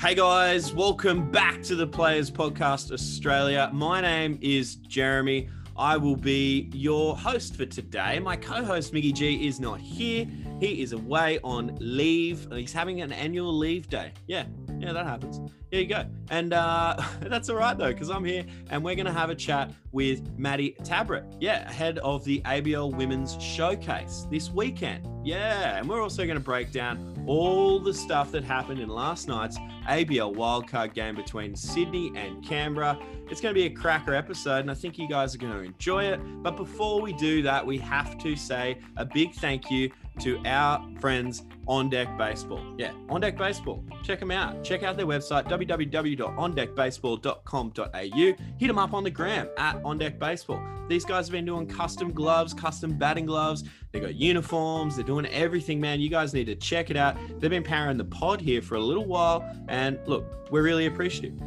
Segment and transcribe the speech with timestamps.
[0.00, 3.68] Hey guys, welcome back to the Players Podcast Australia.
[3.70, 5.50] My name is Jeremy.
[5.76, 8.18] I will be your host for today.
[8.18, 10.26] My co host, Miggy G, is not here.
[10.58, 12.48] He is away on leave.
[12.50, 14.12] He's having an annual leave day.
[14.26, 14.46] Yeah,
[14.78, 15.38] yeah, that happens.
[15.70, 16.06] There you go.
[16.30, 19.34] And uh, that's all right, though, because I'm here and we're going to have a
[19.34, 21.36] chat with Maddi Tabrett.
[21.40, 25.06] Yeah, ahead of the ABL Women's Showcase this weekend.
[25.24, 29.28] Yeah, and we're also going to break down all the stuff that happened in last
[29.28, 29.56] night's
[29.88, 32.98] ABL wildcard game between Sydney and Canberra.
[33.30, 35.60] It's going to be a cracker episode, and I think you guys are going to
[35.60, 36.20] enjoy it.
[36.42, 40.84] But before we do that, we have to say a big thank you to our
[40.98, 42.60] friends on Deck Baseball.
[42.76, 43.84] Yeah, On Deck Baseball.
[44.02, 44.64] Check them out.
[44.64, 48.44] Check out their website, www.ondeckbaseball.com.au.
[48.58, 50.60] Hit them up on the gram at On Deck Baseball.
[50.88, 53.62] These guys have been doing custom gloves, custom batting gloves.
[53.92, 54.96] They got uniforms.
[54.96, 56.00] They're doing everything, man.
[56.00, 57.16] You guys need to check it out.
[57.38, 61.40] They've been powering the pod here for a little while, and look, we're really appreciative.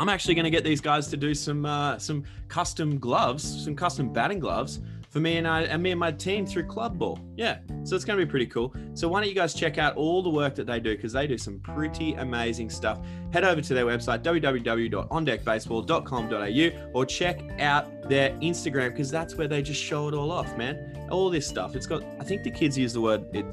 [0.00, 3.76] I'm actually going to get these guys to do some uh, some custom gloves, some
[3.76, 7.20] custom batting gloves for me and I and me and my team through club ball.
[7.36, 8.74] Yeah, so it's going to be pretty cool.
[8.94, 11.26] So why don't you guys check out all the work that they do because they
[11.26, 12.98] do some pretty amazing stuff.
[13.30, 19.60] Head over to their website www.ondeckbaseball.com.au or check out their Instagram because that's where they
[19.60, 21.08] just show it all off, man.
[21.10, 21.76] All this stuff.
[21.76, 22.02] It's got.
[22.18, 23.44] I think the kids use the word it,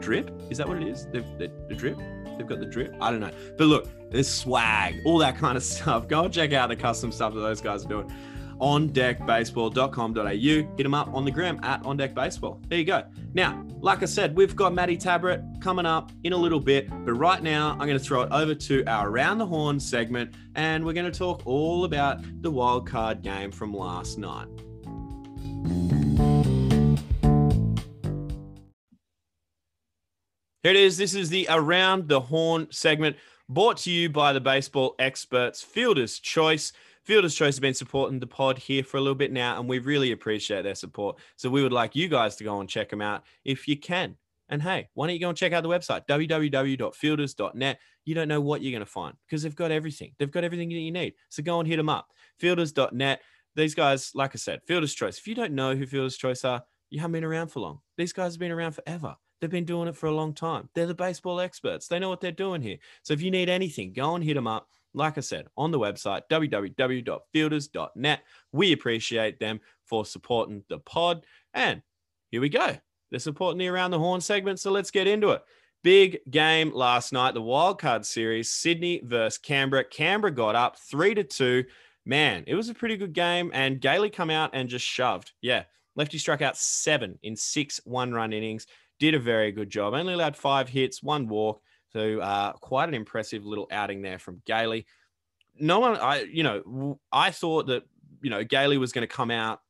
[0.00, 0.30] drip.
[0.48, 1.04] Is that what it is?
[1.06, 1.98] The, the, the drip.
[2.38, 2.94] They've got the drip.
[3.02, 3.32] I don't know.
[3.58, 6.08] But look, there's swag, all that kind of stuff.
[6.08, 8.12] Go and check out the custom stuff that those guys are doing
[8.60, 10.76] ondeckbaseball.com.au.
[10.76, 12.68] Hit them up on the gram at ondeckbaseball.
[12.68, 13.04] There you go.
[13.32, 17.14] Now, like I said, we've got Maddi Tabrett coming up in a little bit, but
[17.14, 20.84] right now I'm going to throw it over to our Around the Horn segment, and
[20.84, 24.48] we're going to talk all about the wild card game from last night.
[30.62, 30.98] Here it is.
[30.98, 33.16] This is the Around the Horn segment
[33.50, 36.72] brought to you by the baseball experts, Fielder's Choice.
[37.02, 39.80] Fielder's Choice has been supporting the pod here for a little bit now, and we
[39.80, 41.18] really appreciate their support.
[41.34, 44.16] So we would like you guys to go and check them out if you can.
[44.48, 47.78] And hey, why don't you go and check out the website, www.fielders.net.
[48.04, 50.12] You don't know what you're going to find because they've got everything.
[50.18, 51.14] They've got everything that you need.
[51.28, 52.06] So go and hit them up.
[52.40, 53.20] Fielders.net.
[53.56, 55.18] These guys, like I said, Fielder's Choice.
[55.18, 57.80] If you don't know who Fielder's Choice are, you haven't been around for long.
[57.96, 59.16] These guys have been around forever.
[59.40, 60.68] They've been doing it for a long time.
[60.74, 61.88] They're the baseball experts.
[61.88, 62.76] They know what they're doing here.
[63.02, 65.78] So if you need anything, go and hit them up like I said, on the
[65.78, 68.20] website, www.fielders.net.
[68.52, 71.24] We appreciate them for supporting the pod.
[71.54, 71.82] And
[72.30, 72.76] here we go.
[73.10, 74.60] They're supporting the Around the Horn segment.
[74.60, 75.42] So let's get into it.
[75.82, 79.84] Big game last night, the wildcard series, Sydney versus Canberra.
[79.84, 81.64] Canberra got up three to two.
[82.04, 83.50] Man, it was a pretty good game.
[83.54, 85.32] And Gailey come out and just shoved.
[85.40, 85.64] Yeah.
[85.96, 88.66] Lefty struck out seven in six one run innings.
[89.00, 89.94] Did a very good job.
[89.94, 91.60] Only allowed five hits, one walk.
[91.92, 94.86] So uh, quite an impressive little outing there from Gailey.
[95.58, 97.82] No one, I you know, I thought that
[98.22, 99.60] you know Gailey was going to come out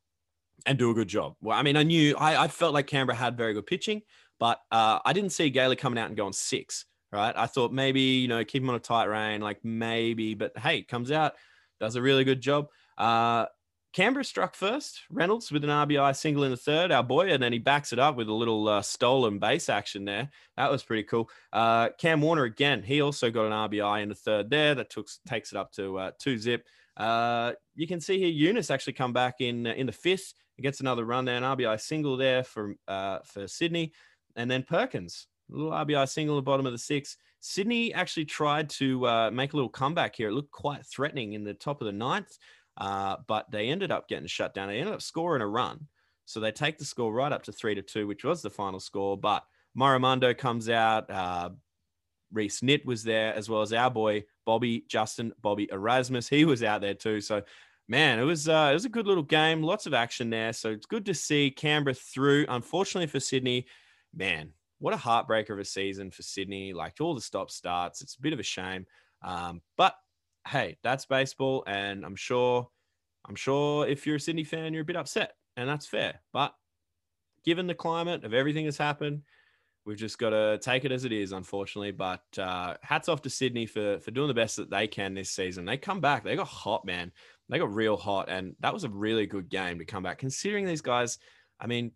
[0.67, 1.37] and do a good job.
[1.41, 4.03] Well, I mean, I knew I, I felt like Canberra had very good pitching,
[4.39, 6.85] but uh, I didn't see Gailey coming out and going six.
[7.13, 10.57] Right, I thought maybe you know keep him on a tight rein, like maybe, but
[10.59, 11.35] hey, comes out,
[11.81, 12.69] does a really good job.
[12.99, 13.47] Uh,
[13.93, 15.01] Canberra struck first.
[15.11, 17.99] Reynolds with an RBI single in the third, our boy, and then he backs it
[17.99, 20.31] up with a little uh, stolen base action there.
[20.57, 21.29] That was pretty cool.
[21.53, 24.77] Uh, Cam Warner again, he also got an RBI in the third there.
[24.77, 26.67] That took takes it up to uh, two zip.
[26.97, 30.35] Uh, you can see here Eunice actually come back in uh, in the fifth.
[30.57, 33.93] He gets another run there, an RBI single there for uh, for Sydney,
[34.37, 37.17] and then Perkins, a little RBI single at the bottom of the sixth.
[37.43, 40.29] Sydney actually tried to make a little comeback here.
[40.29, 42.37] It looked quite threatening in the top of the ninth.
[42.81, 44.69] Uh, but they ended up getting shut down.
[44.69, 45.87] They ended up scoring a run.
[46.25, 48.81] So they take the score right up to three to two, which was the final
[48.81, 49.19] score.
[49.19, 49.45] But
[49.79, 51.11] Moromondo comes out.
[51.11, 51.51] Uh,
[52.33, 56.29] Reese Nitt was there, as well as our boy Bobby Justin Bobby Erasmus.
[56.29, 57.21] He was out there too.
[57.21, 57.43] So,
[57.89, 59.63] man, it was uh, it was a good little game.
[59.63, 60.53] Lots of action there.
[60.53, 62.47] So it's good to see Canberra through.
[62.49, 63.67] Unfortunately for Sydney,
[64.15, 66.73] man, what a heartbreaker of a season for Sydney.
[66.73, 68.87] Like all the stop starts, it's a bit of a shame.
[69.23, 69.95] Um, but
[70.47, 72.69] hey, that's baseball, and I'm sure,
[73.29, 76.21] I'm sure if you're a Sydney fan, you're a bit upset, and that's fair.
[76.33, 76.55] But
[77.45, 79.23] given the climate of everything that's happened,
[79.85, 81.93] we've just got to take it as it is, unfortunately.
[81.93, 85.31] But uh, hats off to Sydney for for doing the best that they can this
[85.31, 85.65] season.
[85.65, 87.13] They come back, they got hot, man.
[87.49, 90.19] They got real hot, and that was a really good game to come back.
[90.19, 91.19] Considering these guys,
[91.59, 91.93] I mean,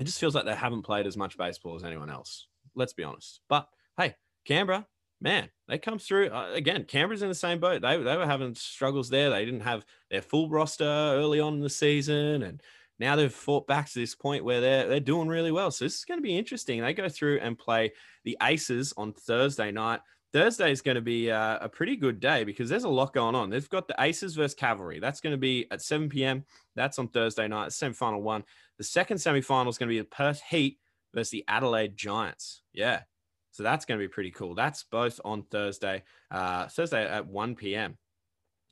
[0.00, 2.48] it just feels like they haven't played as much baseball as anyone else.
[2.74, 3.40] Let's be honest.
[3.48, 4.86] But hey, Canberra,
[5.22, 6.84] man, they come through uh, again.
[6.84, 7.80] Canberra's in the same boat.
[7.80, 9.30] They they were having struggles there.
[9.30, 12.60] They didn't have their full roster early on in the season, and
[12.98, 15.70] now they've fought back to this point where they're they're doing really well.
[15.70, 16.80] So this is going to be interesting.
[16.80, 17.92] They go through and play
[18.24, 20.00] the Aces on Thursday night.
[20.32, 23.34] Thursday is going to be uh, a pretty good day because there's a lot going
[23.34, 23.50] on.
[23.50, 24.98] They've got the Aces versus Cavalry.
[24.98, 26.44] That's going to be at 7 p.m.
[26.74, 28.44] That's on Thursday night, semi-final one.
[28.78, 30.78] The second semi-final is going to be the Perth Heat
[31.14, 32.62] versus the Adelaide Giants.
[32.72, 33.02] Yeah.
[33.52, 34.54] So that's going to be pretty cool.
[34.54, 37.98] That's both on Thursday, uh, Thursday at 1 p.m.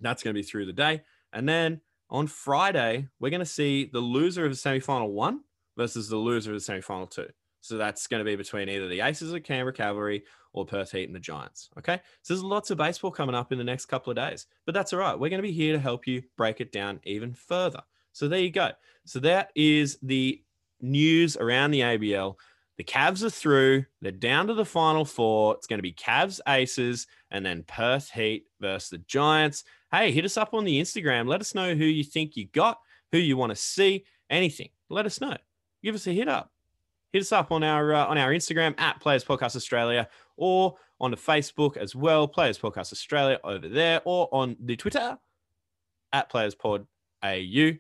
[0.01, 1.03] That's going to be through the day.
[1.33, 5.41] And then on Friday, we're going to see the loser of the semi-final one
[5.77, 7.29] versus the loser of the semi-final two.
[7.61, 11.05] So that's going to be between either the Aces of Canberra Cavalry or Perth Heat
[11.05, 11.69] and the Giants.
[11.79, 12.01] Okay.
[12.23, 14.93] So there's lots of baseball coming up in the next couple of days, but that's
[14.93, 15.19] all right.
[15.19, 17.83] We're going to be here to help you break it down even further.
[18.13, 18.71] So there you go.
[19.05, 20.43] So that is the
[20.81, 22.35] news around the ABL.
[22.81, 23.85] The Cavs are through.
[24.01, 25.55] They're down to the final four.
[25.55, 29.65] It's going to be Cavs Aces and then Perth Heat versus the Giants.
[29.93, 31.29] Hey, hit us up on the Instagram.
[31.29, 32.79] Let us know who you think you got,
[33.13, 34.71] who you want to see, anything.
[34.89, 35.37] Let us know.
[35.85, 36.53] Give us a hit up.
[37.13, 41.11] Hit us up on our uh, on our Instagram at Players Podcast Australia or on
[41.11, 45.19] the Facebook as well, Players Podcast Australia over there, or on the Twitter
[46.15, 46.87] at Players Pod
[47.23, 47.73] AU.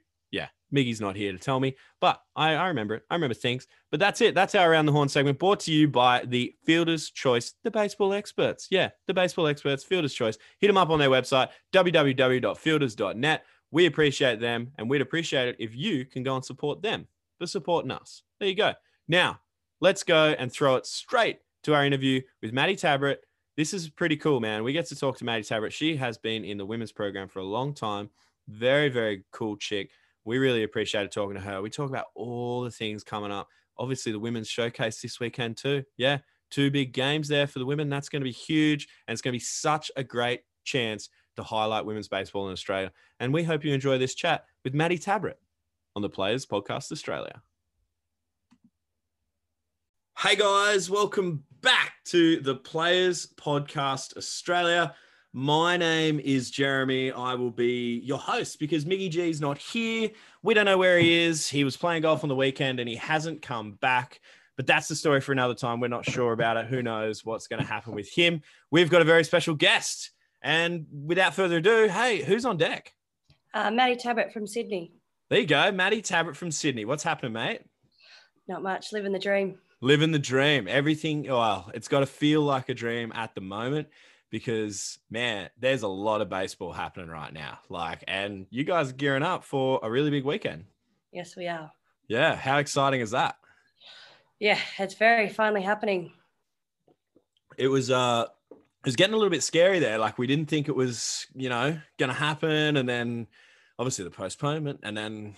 [0.75, 3.03] Miggy's not here to tell me, but I, I remember it.
[3.11, 3.67] I remember things.
[3.91, 4.35] But that's it.
[4.35, 8.13] That's our Around the Horn segment brought to you by the Fielder's Choice, the baseball
[8.13, 8.69] experts.
[8.71, 10.39] Yeah, the baseball experts, Fielder's Choice.
[10.59, 13.45] Hit them up on their website, www.fielders.net.
[13.73, 17.07] We appreciate them, and we'd appreciate it if you can go and support them
[17.39, 18.23] for supporting us.
[18.39, 18.75] There you go.
[19.09, 19.41] Now,
[19.81, 23.19] let's go and throw it straight to our interview with Maddi Tabrett.
[23.57, 24.65] This is pretty cool, man.
[24.65, 25.73] We get to talk to Maddi Tabrett.
[25.73, 28.11] She has been in the women's program for a long time.
[28.49, 29.91] Very, very cool chick.
[30.31, 31.61] We really appreciated talking to her.
[31.61, 33.49] We talk about all the things coming up.
[33.77, 35.83] Obviously, the women's showcase this weekend, too.
[35.97, 36.19] Yeah,
[36.53, 37.89] two big games there for the women.
[37.89, 38.87] That's going to be huge.
[39.09, 42.93] And it's going to be such a great chance to highlight women's baseball in Australia.
[43.19, 45.35] And we hope you enjoy this chat with Maddi Tabrett
[45.97, 47.43] on the Players Podcast Australia.
[50.17, 54.95] Hey guys, welcome back to the Players Podcast Australia.
[55.33, 57.13] My name is Jeremy.
[57.13, 60.11] I will be your host because Miggy G is not here.
[60.43, 61.49] We don't know where he is.
[61.49, 64.21] He was playing golf on the weekend and he hasn't come back.
[64.57, 65.79] But that's the story for another time.
[65.79, 66.67] We're not sure about it.
[66.67, 68.43] Who knows what's going to happen with him?
[68.73, 70.11] We've got a very special guest.
[70.43, 72.93] And without further ado, hey, who's on deck?
[73.55, 74.93] Uh, Maddi Tabrett from Sydney.
[75.29, 75.71] There you go.
[75.71, 76.85] Maddi Tabrett from Sydney.
[76.85, 77.61] What's happening, mate?
[78.49, 78.93] Not much.
[78.93, 80.69] Living the dream living the dream.
[80.69, 83.89] Everything, well, it's got to feel like a dream at the moment
[84.31, 87.59] because man, there's a lot of baseball happening right now.
[87.69, 90.65] Like, and you guys are gearing up for a really big weekend.
[91.13, 91.71] Yes, we are.
[92.09, 92.37] Yeah.
[92.37, 93.37] How exciting is that?
[94.39, 96.13] Yeah, it's very finally happening.
[97.59, 99.99] It was, uh, it was getting a little bit scary there.
[99.99, 102.77] Like we didn't think it was, you know, going to happen.
[102.77, 103.27] And then
[103.79, 105.37] obviously the postponement and then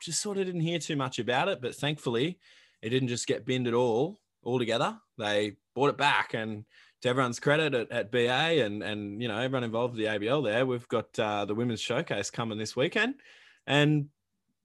[0.00, 1.60] just sort of didn't hear too much about it.
[1.60, 2.38] But thankfully,
[2.82, 4.98] it didn't just get binned at all altogether.
[5.16, 6.64] They brought it back, and
[7.02, 10.44] to everyone's credit at, at BA and and you know everyone involved with the ABL
[10.44, 13.14] there, we've got uh, the women's showcase coming this weekend,
[13.66, 14.08] and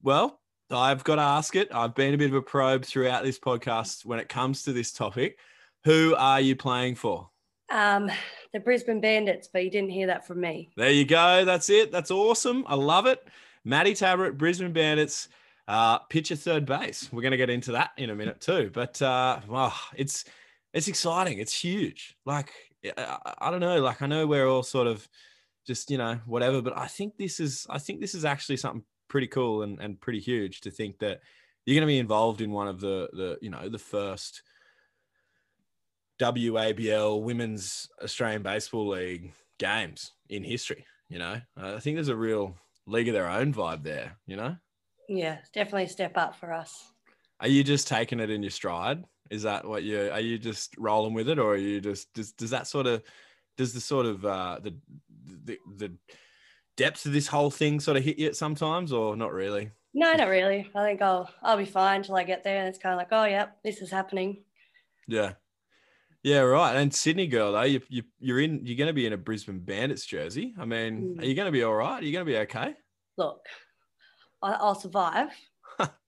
[0.01, 0.39] well,
[0.71, 1.69] I've got to ask it.
[1.73, 4.91] I've been a bit of a probe throughout this podcast when it comes to this
[4.91, 5.37] topic.
[5.85, 7.29] Who are you playing for?
[7.71, 8.09] Um,
[8.53, 10.71] the Brisbane Bandits, but you didn't hear that from me.
[10.77, 11.43] There you go.
[11.45, 11.91] That's it.
[11.91, 12.63] That's awesome.
[12.67, 13.27] I love it.
[13.65, 15.29] Maddi Tabrett, Brisbane Bandits.
[15.67, 17.09] Uh, pitcher third base.
[17.11, 18.69] We're going to get into that in a minute too.
[18.73, 20.25] But uh, well, it's
[20.73, 21.39] it's exciting.
[21.39, 22.15] It's huge.
[22.25, 22.51] Like
[22.97, 23.81] I, I don't know.
[23.81, 25.07] Like I know we're all sort of
[25.65, 28.83] just you know whatever, but I think this is I think this is actually something
[29.07, 31.21] pretty cool and, and pretty huge to think that
[31.65, 34.41] you're going to be involved in one of the the you know the first
[36.19, 40.85] WABL Women's Australian Baseball League games in history.
[41.09, 42.55] You know, uh, I think there's a real
[42.87, 44.17] league of their own vibe there.
[44.25, 44.57] You know.
[45.07, 46.91] Yeah, definitely a step up for us.
[47.39, 49.03] Are you just taking it in your stride?
[49.33, 52.33] Is that what you are you just rolling with it or are you just does,
[52.33, 53.01] does that sort of
[53.57, 54.75] does the sort of uh the
[55.45, 55.91] the the
[56.77, 59.71] depth of this whole thing sort of hit you sometimes or not really?
[59.95, 60.69] No, not really.
[60.75, 63.09] I think I'll I'll be fine until I get there and it's kind of like,
[63.11, 64.43] oh yep, this is happening.
[65.07, 65.33] Yeah.
[66.21, 66.75] Yeah, right.
[66.75, 69.59] And Sydney girl, though, you, you you're in you're going to be in a Brisbane
[69.59, 70.53] Bandits jersey.
[70.59, 71.21] I mean, mm.
[71.21, 72.01] are you going to be all right?
[72.01, 72.75] Are you going to be okay?
[73.17, 73.45] Look,
[74.43, 75.29] I'll survive.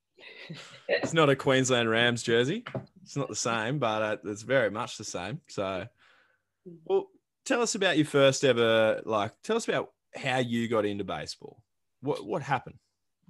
[0.87, 2.63] it's not a Queensland Rams jersey.
[3.03, 5.41] It's not the same, but uh, it's very much the same.
[5.47, 5.87] So,
[6.85, 7.07] well,
[7.45, 9.01] tell us about your first ever.
[9.05, 11.61] Like, tell us about how you got into baseball.
[12.01, 12.77] What what happened?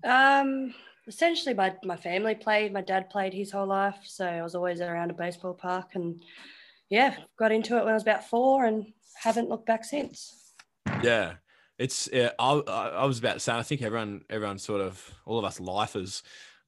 [0.04, 0.74] Um,
[1.08, 2.74] essentially, my my family played.
[2.74, 6.22] My dad played his whole life, so I was always around a baseball park, and
[6.89, 10.54] yeah, got into it when I was about four, and haven't looked back since.
[11.04, 11.34] Yeah,
[11.77, 15.39] it's yeah, I, I was about to say I think everyone everyone sort of all
[15.39, 16.24] of us lifers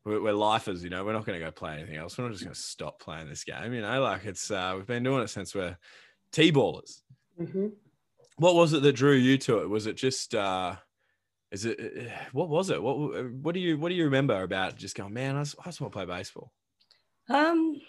[0.08, 2.32] we're, we're lifers you know we're not going to go play anything else we're not
[2.32, 5.22] just going to stop playing this game you know like it's uh, we've been doing
[5.22, 5.78] it since we're
[6.32, 7.02] T-ballers.
[7.38, 7.68] hmm
[8.38, 9.70] What was it that drew you to it?
[9.70, 10.76] Was it just uh
[11.52, 12.82] is it uh, what was it?
[12.82, 15.64] What what do you what do you remember about just going, man, I just, I
[15.66, 16.52] just want to play baseball?
[17.30, 17.80] Um,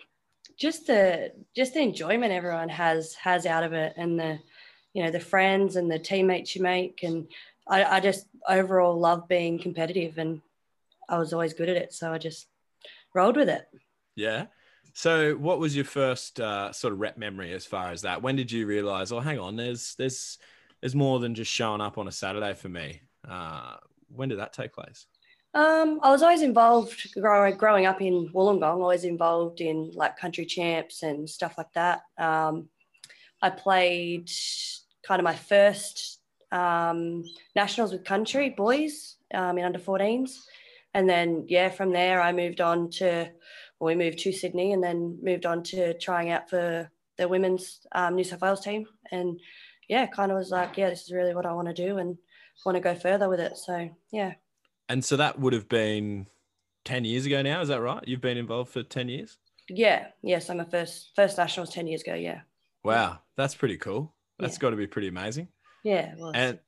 [0.57, 4.39] just the just the enjoyment everyone has has out of it, and the
[4.93, 7.27] you know the friends and the teammates you make, and
[7.67, 10.41] I, I just overall love being competitive, and
[11.09, 12.47] I was always good at it, so I just
[13.15, 13.67] rolled with it.
[14.17, 14.47] Yeah.
[14.95, 18.23] So what was your first uh, sort of rep memory as far as that?
[18.23, 20.38] When did you realize, oh, hang on, there's there's
[20.81, 23.03] there's more than just showing up on a Saturday for me?
[23.29, 23.77] Uh,
[24.09, 25.07] when did that take place?
[25.55, 28.81] Um, I was always involved growing growing up in Wollongong.
[28.81, 32.03] Always involved in like country champs and stuff like that.
[32.19, 32.69] Um,
[33.41, 34.31] I played
[35.07, 36.21] kind of my first
[36.53, 37.25] um,
[37.55, 40.38] nationals with country boys um, in under 14s,
[40.95, 43.30] and then yeah, from there I moved on to
[43.80, 47.80] well, we moved to Sydney and then moved on to trying out for the women's
[47.92, 49.38] um, New South Wales team, and
[49.88, 52.16] yeah, kind of was like yeah, this is really what I want to do and
[52.66, 53.57] want to go further with it.
[53.57, 54.35] So yeah.
[54.88, 56.26] And so that would have been
[56.87, 57.61] 10 years ago now.
[57.61, 58.02] Is that right?
[58.09, 59.37] You've been involved for 10 years?
[59.68, 60.38] Yeah, yeah.
[60.38, 62.14] So my first first nationals ten years ago.
[62.14, 62.40] Yeah,
[62.83, 63.18] Wow.
[63.37, 64.14] That's pretty cool.
[64.38, 64.61] That's Yeah.
[64.61, 65.49] got to be pretty amazing.
[65.85, 66.14] yeah.
[66.35, 66.59] And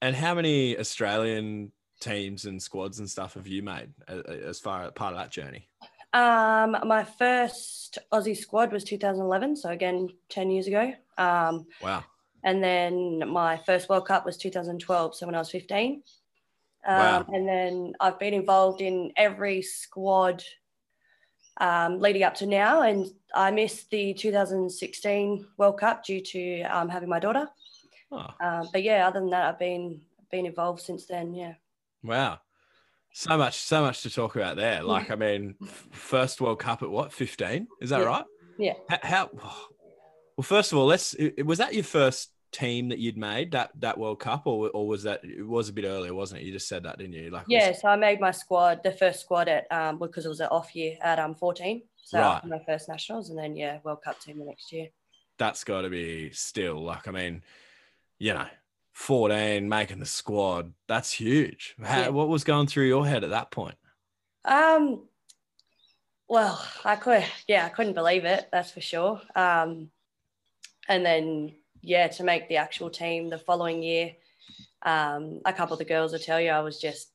[0.00, 4.92] and how many Australian teams and squads and stuff have you made as far as
[4.92, 5.68] part of that journey?
[6.12, 9.56] um, my first Aussie squad was 2011.
[9.56, 10.92] So again, ten years ago.
[11.18, 12.04] Um, Wow.
[12.44, 15.14] and then my first World Cup was 2012.
[15.16, 16.02] So when I was 15.
[16.86, 17.24] Um, Wow.
[17.28, 20.42] And then I've been involved in every squad
[21.58, 26.88] um, leading up to now, and I missed the 2016 World Cup due to um,
[26.88, 27.48] having my daughter.
[28.12, 31.34] Oh, Um, but yeah, other than that, I've been been involved since then.
[31.34, 31.54] Yeah.
[32.06, 32.38] Wow.
[33.12, 34.82] So much, so much to talk about there.
[34.82, 35.54] Like, I mean,
[35.90, 37.66] first World Cup at what, 15?
[37.80, 38.06] Is that Yeah.
[38.06, 38.24] right?
[38.58, 38.72] Yeah.
[38.90, 39.30] How, how,
[40.36, 43.96] well, first of all, let's, was that your first team that you'd made that, that
[43.98, 46.44] World Cup or, or was that, it was a bit earlier, wasn't it?
[46.44, 47.30] You just said that, didn't you?
[47.30, 50.28] Like, was- Yeah, so I made my squad, the first squad at um because it
[50.28, 51.82] was an off year at um 14.
[52.02, 52.44] So Right.
[52.44, 54.88] my first nationals and then yeah, World Cup team the next year.
[55.38, 57.42] that's got to be still like I mean,
[58.18, 58.46] you know,
[58.96, 61.76] 14 making the squad, that's huge.
[61.84, 62.08] How, Yeah.
[62.08, 63.76] What was going through your head at that point?
[64.44, 65.06] Um
[66.28, 69.20] well, I could yeah, I couldn't believe it, that's for sure.
[69.36, 69.90] Um
[70.88, 74.12] and then yeah, to make the actual team the following year,
[74.82, 77.12] um, a couple of the girls will tell you I was just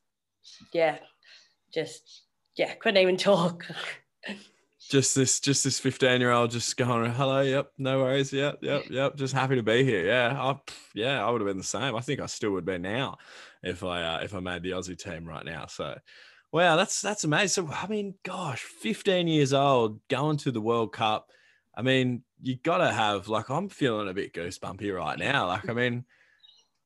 [0.73, 0.99] yeah,
[1.73, 2.21] just
[2.55, 3.65] yeah, couldn't even talk.
[4.91, 8.83] Just this, just this 15 year old just going, hello, yep, no worries, yep, yep,
[8.89, 10.05] yep, just happy to be here.
[10.05, 10.59] Yeah, I,
[10.93, 11.95] yeah, I would have been the same.
[11.95, 13.17] I think I still would be now
[13.63, 15.67] if I uh, if I made the Aussie team right now.
[15.67, 15.97] So,
[16.51, 17.67] wow, that's that's amazing.
[17.67, 21.29] So, I mean, gosh, 15 years old, going to the World Cup.
[21.73, 25.47] I mean, you gotta have like I'm feeling a bit goosebumpy right now.
[25.47, 26.03] Like, I mean,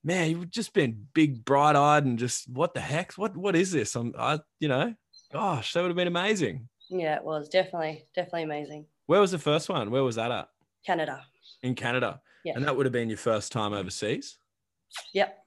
[0.04, 3.14] man, you've just been big, bright eyed, and just what the heck?
[3.14, 3.96] What what is this?
[3.96, 4.94] I'm, I, you know,
[5.34, 6.70] gosh, that would have been amazing.
[6.90, 8.86] Yeah, it was definitely, definitely amazing.
[9.08, 9.92] Where was the first one?
[9.92, 10.50] Where was that at?
[10.86, 11.22] Canada.
[11.64, 12.22] In Canada.
[12.44, 12.54] Yeah.
[12.56, 14.38] And that would have been your first time overseas?
[15.14, 15.38] Yep.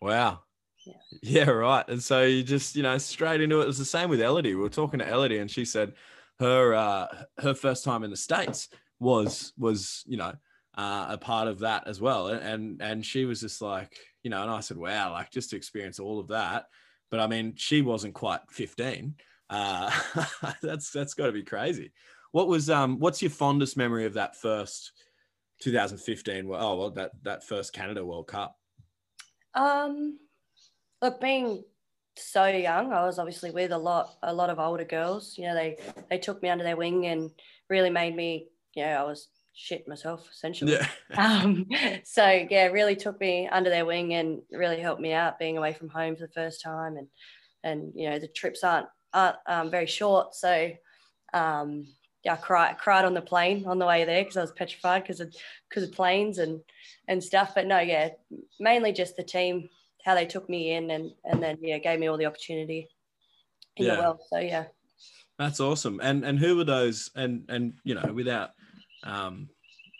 [0.00, 0.40] Wow.
[0.86, 0.94] Yeah.
[1.22, 1.88] Yeah, right.
[1.88, 3.64] And so you just, you know, straight into it.
[3.64, 4.54] It was the same with Elodie.
[4.54, 5.94] We were talking to Elodie and she said
[6.40, 7.06] her uh
[7.38, 8.68] her first time in the States
[8.98, 10.32] was was, you know,
[10.76, 12.28] uh, a part of that as well.
[12.28, 15.50] And, and and she was just like, you know, and I said, wow, like just
[15.50, 16.66] to experience all of that.
[17.10, 19.14] But I mean, she wasn't quite 15.
[19.52, 19.90] Uh
[20.62, 21.92] that's that's gotta be crazy.
[22.30, 24.92] What was um what's your fondest memory of that first
[25.60, 26.48] 2015?
[26.48, 28.56] Well, oh well that that first Canada World Cup.
[29.54, 30.18] Um,
[31.02, 31.62] look, being
[32.16, 35.36] so young, I was obviously with a lot, a lot of older girls.
[35.36, 35.76] You know, they
[36.08, 37.30] they took me under their wing and
[37.68, 38.48] really made me.
[38.74, 40.72] You know, I was shit myself essentially.
[40.72, 40.88] Yeah.
[41.14, 41.66] Um,
[42.04, 45.74] so yeah, really took me under their wing and really helped me out being away
[45.74, 46.96] from home for the first time.
[46.96, 47.08] And
[47.62, 50.70] and you know, the trips aren't aren't um, very short, so
[51.34, 51.86] um,
[52.24, 55.02] yeah, I cried cried on the plane on the way there because I was petrified
[55.02, 55.34] because of
[55.68, 56.60] because of planes and
[57.08, 57.52] and stuff.
[57.54, 58.10] But no, yeah,
[58.60, 59.68] mainly just the team,
[60.04, 62.88] how they took me in, and and then yeah, gave me all the opportunity
[63.76, 63.94] in Yeah.
[63.96, 64.20] the world.
[64.28, 64.66] So yeah,
[65.38, 66.00] That's awesome.
[66.02, 67.10] And and who were those?
[67.16, 68.50] And and you know, without
[69.02, 69.48] um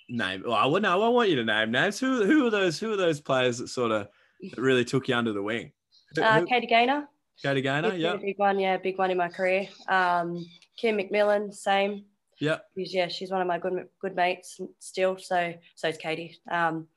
[0.09, 1.99] name, well, I would no, I want you to name names.
[1.99, 2.79] Who who are those?
[2.79, 4.09] Who are those players that sort of
[4.51, 5.73] that really took you under the wing?
[6.15, 7.09] Who- uh, Katie Gaynor,
[7.43, 7.93] Katie Gaynor.
[7.93, 9.69] She's a big one, yeah, big one in my career.
[9.89, 10.47] Um,
[10.77, 12.05] Kim McMillan, same.
[12.39, 12.65] Yep.
[12.77, 15.17] She's, yeah, she's one of my good good mates still.
[15.19, 16.39] So so is Katie.
[16.51, 16.89] Um,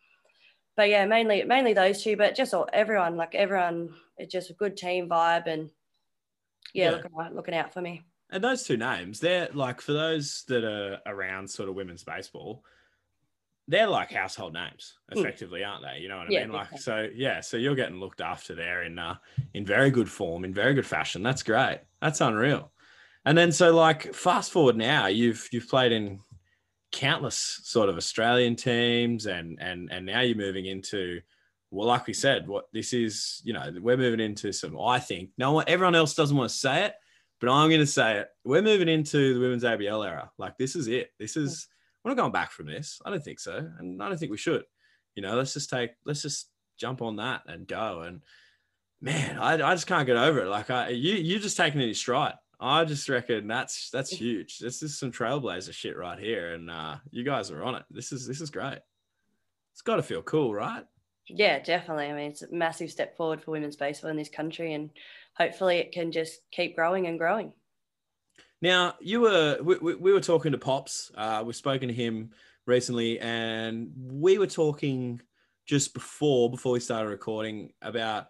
[0.77, 4.53] but yeah, mainly mainly those two, but just all, everyone, like everyone, it's just a
[4.53, 5.69] good team vibe and
[6.73, 6.91] yeah, Yeah.
[6.91, 8.03] looking out, looking out for me.
[8.31, 12.63] And those two names, they're like for those that are around sort of women's baseball,
[13.67, 15.67] they're like household names, effectively, mm.
[15.67, 15.99] aren't they?
[15.99, 16.51] You know what I yeah, mean?
[16.53, 19.15] Like, so yeah, so you're getting looked after there in uh,
[19.53, 21.23] in very good form, in very good fashion.
[21.23, 21.81] That's great.
[22.01, 22.71] That's unreal.
[23.25, 26.19] And then so like fast forward now, you've you've played in
[26.91, 31.21] countless sort of Australian teams, and and and now you're moving into
[31.71, 34.79] well, like we said, what this is, you know, we're moving into some.
[34.79, 36.93] I think no one, everyone else doesn't want to say it,
[37.41, 38.29] but I'm going to say it.
[38.45, 40.31] We're moving into the women's ABL era.
[40.37, 41.11] Like this is it.
[41.19, 41.67] This is
[42.05, 43.01] we're not going back from this.
[43.03, 44.63] I don't think so, and I don't think we should.
[45.15, 48.01] You know, let's just take, let's just jump on that and go.
[48.01, 48.21] And
[49.01, 50.47] man, I, I just can't get over it.
[50.47, 52.35] Like I, you, you just taking it in stride.
[52.59, 54.59] I just reckon that's that's huge.
[54.59, 57.83] This is some trailblazer shit right here, and uh, you guys are on it.
[57.89, 58.79] This is this is great.
[59.73, 60.83] It's got to feel cool, right?
[61.27, 62.05] Yeah, definitely.
[62.05, 64.91] I mean, it's a massive step forward for women's baseball in this country, and
[65.35, 67.51] hopefully, it can just keep growing and growing.
[68.61, 71.11] Now, you were we, we were talking to Pops.
[71.15, 72.31] Uh, we've spoken to him
[72.65, 75.21] recently, and we were talking
[75.65, 78.27] just before before we started recording about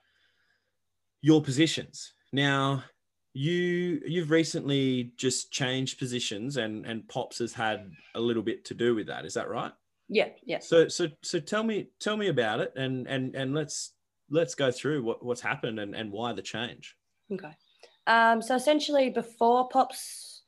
[1.21, 2.13] your positions.
[2.33, 2.83] Now,
[3.33, 8.73] you you've recently just changed positions, and and Pops has had a little bit to
[8.73, 9.25] do with that.
[9.25, 9.71] Is that right?
[10.07, 10.59] Yeah, yeah.
[10.59, 13.93] So so so tell me tell me about it, and and and let's
[14.29, 16.95] let's go through what what's happened and and why the change.
[17.31, 17.51] Okay.
[18.07, 20.41] Um, so essentially, before Pops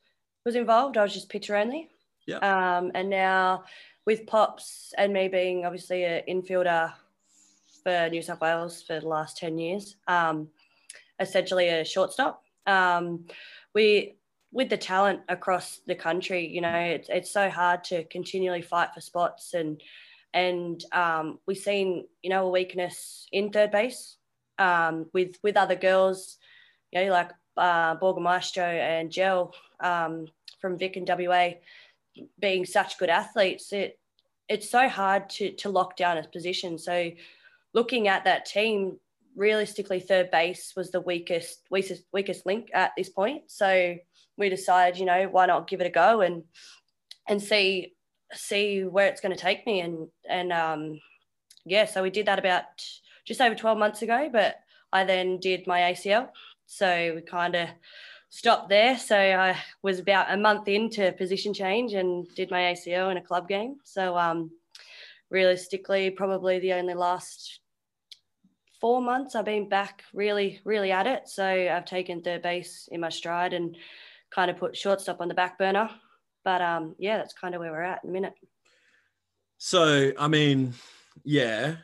[0.44, 1.90] was involved, I was just pitcher only.
[2.26, 2.38] Yeah.
[2.38, 3.64] Um, and now
[4.06, 6.92] with Pops and me being obviously an infielder
[7.82, 10.48] for New South Wales for the last 10 years, um,
[11.20, 12.42] essentially a shortstop.
[12.66, 13.26] Um,
[13.74, 14.16] we,
[14.52, 18.94] with the talent across the country, you know, it's, it's so hard to continually fight
[18.94, 19.82] for spots and,
[20.32, 24.16] and um, we've seen, you know, a weakness in third base
[24.58, 26.38] um, with, with other girls,
[26.92, 30.26] you know, like uh, Maestro and Gel um,
[30.60, 31.50] from Vic and WA
[32.40, 33.98] being such good athletes, it
[34.48, 36.78] it's so hard to to lock down a position.
[36.78, 37.10] So
[37.74, 38.98] looking at that team,
[39.36, 43.42] realistically, third base was the weakest weakest weakest link at this point.
[43.48, 43.96] So
[44.36, 46.44] we decided, you know, why not give it a go and
[47.28, 47.94] and see
[48.32, 51.00] see where it's going to take me and and um
[51.64, 52.64] yeah so we did that about
[53.24, 54.56] just over 12 months ago but
[54.92, 56.28] i then did my acl
[56.68, 57.68] so we kind of
[58.28, 58.98] stopped there.
[58.98, 63.22] So I was about a month into position change and did my ACL in a
[63.22, 63.76] club game.
[63.84, 64.50] So um,
[65.30, 67.60] realistically, probably the only last
[68.82, 71.26] four months I've been back really, really at it.
[71.26, 73.74] So I've taken third base in my stride and
[74.30, 75.88] kind of put shortstop on the back burner.
[76.44, 78.34] But um, yeah, that's kind of where we're at in a minute.
[79.56, 80.74] So, I mean,
[81.24, 81.76] yeah,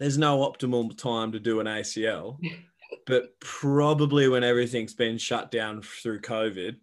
[0.00, 2.38] there's no optimal time to do an ACL.
[3.06, 6.76] but probably when everything's been shut down through COVID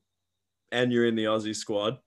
[0.71, 1.97] and you're in the Aussie squad,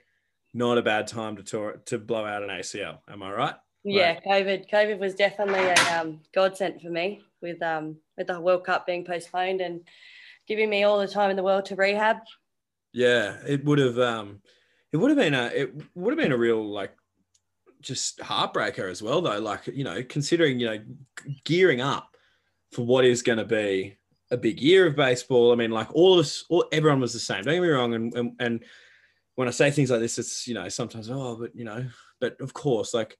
[0.54, 2.98] not a bad time to tour, to blow out an ACL.
[3.08, 3.54] Am I right?
[3.84, 4.70] Yeah, COVID.
[4.70, 9.04] COVID was definitely a um, godsend for me with um, with the World Cup being
[9.04, 9.80] postponed and
[10.46, 12.18] giving me all the time in the world to rehab.
[12.92, 14.40] Yeah, it would have um,
[14.92, 16.94] it would have been a it would have been a real like
[17.80, 19.40] just heartbreaker as well though.
[19.40, 20.78] Like you know, considering you know
[21.44, 22.16] gearing up
[22.70, 23.98] for what is going to be
[24.32, 25.52] a big year of baseball.
[25.52, 27.44] I mean, like all of us, all, everyone was the same.
[27.44, 27.94] Don't get me wrong.
[27.94, 28.64] And, and, and
[29.34, 31.84] when I say things like this, it's, you know, sometimes, oh, but, you know,
[32.18, 33.18] but of course, like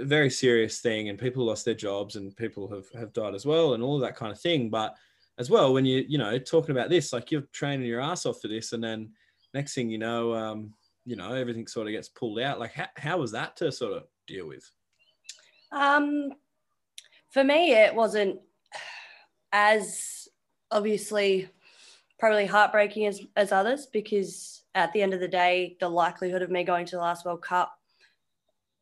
[0.00, 3.44] a very serious thing and people lost their jobs and people have, have died as
[3.44, 4.70] well and all that kind of thing.
[4.70, 4.94] But
[5.36, 8.40] as well, when you, you know, talking about this, like you're training your ass off
[8.40, 8.72] for this.
[8.72, 9.10] And then
[9.52, 12.60] next thing you know, um, you know, everything sort of gets pulled out.
[12.60, 14.70] Like how, how was that to sort of deal with?
[15.72, 16.30] Um,
[17.30, 18.38] for me, it wasn't
[19.52, 20.19] as
[20.70, 21.48] obviously
[22.18, 26.50] probably heartbreaking as, as others because at the end of the day, the likelihood of
[26.50, 27.76] me going to the last World Cup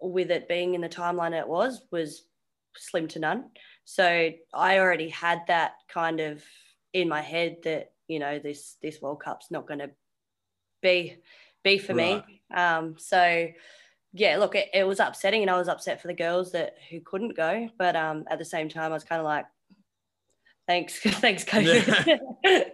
[0.01, 2.24] with it being in the timeline it was was
[2.77, 3.51] slim to none.
[3.85, 6.42] So I already had that kind of
[6.92, 9.90] in my head that you know this this World Cup's not going to
[10.83, 11.16] be
[11.64, 12.24] be for right.
[12.27, 12.42] me.
[12.55, 13.48] Um, so
[14.12, 17.01] yeah, look, it, it was upsetting, and I was upset for the girls that who
[17.01, 17.68] couldn't go.
[17.79, 19.46] But um, at the same time, I was kind of like,
[20.68, 22.20] Thanks, thanks, COVID.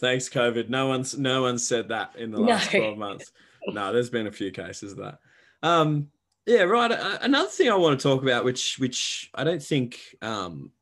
[0.00, 0.68] thanks, COVID.
[0.68, 2.80] No one's no one said that in the last no.
[2.80, 3.32] 12 months.
[3.68, 5.18] No, there's been a few cases of that.
[5.62, 6.08] Um,
[6.46, 6.90] yeah, right.
[6.90, 10.72] Uh, another thing I want to talk about, which which I don't think um,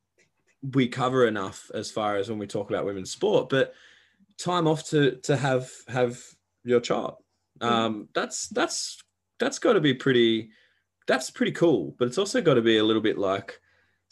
[0.73, 3.75] we cover enough as far as when we talk about women's sport, but
[4.39, 6.19] time off to to have have
[6.65, 7.17] your child.
[7.61, 7.67] Mm.
[7.67, 9.03] Um, that's that's
[9.39, 10.51] that's got to be pretty.
[11.07, 13.61] That's pretty cool, but it's also got to be a little bit like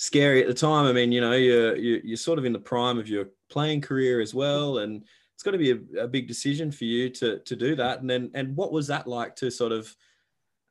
[0.05, 0.87] scary at the time.
[0.87, 4.21] I mean, you know, you're you're sort of in the prime of your playing career
[4.21, 5.03] as well, and
[5.35, 8.01] it's got to be a, a big decision for you to to do that.
[8.01, 9.95] And then, and what was that like to sort of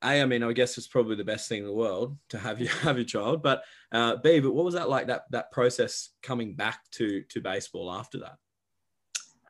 [0.03, 2.61] a, I mean, I guess it's probably the best thing in the world to have
[2.61, 6.09] you have your child, but uh, B, but what was that like that that process
[6.21, 8.37] coming back to to baseball after that?